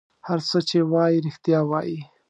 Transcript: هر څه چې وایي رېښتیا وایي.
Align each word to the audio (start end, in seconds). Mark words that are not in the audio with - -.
هر 0.27 0.39
څه 0.49 0.57
چې 0.69 0.77
وایي 0.91 1.17
رېښتیا 1.25 1.59
وایي. 1.69 1.99